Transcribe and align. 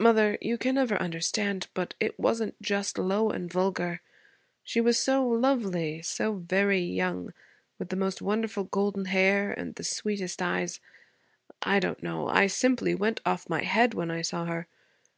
Mother, 0.00 0.38
you 0.40 0.56
can 0.56 0.76
never 0.76 0.96
understand. 0.96 1.66
But 1.74 1.92
it 2.00 2.18
wasn't 2.18 2.58
just 2.62 2.96
low 2.96 3.28
and 3.28 3.52
vulgar. 3.52 4.00
She 4.64 4.80
was 4.80 4.98
so 4.98 5.28
lovely, 5.28 6.00
so 6.00 6.36
very 6.36 6.80
young, 6.80 7.34
with 7.78 7.90
the 7.90 7.96
most 7.96 8.22
wonderful 8.22 8.64
golden 8.64 9.04
hair 9.04 9.52
and 9.52 9.74
the 9.74 9.84
sweetest 9.84 10.40
eyes. 10.40 10.80
I 11.60 11.78
don't 11.78 12.02
know. 12.02 12.26
I 12.28 12.46
simply 12.46 12.94
went 12.94 13.20
off 13.26 13.50
my 13.50 13.64
head 13.64 13.92
when 13.92 14.10
I 14.10 14.22
saw 14.22 14.46
her. 14.46 14.66